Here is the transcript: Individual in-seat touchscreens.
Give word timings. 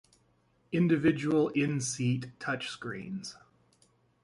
Individual 0.71 1.49
in-seat 1.51 2.39
touchscreens. 2.39 3.35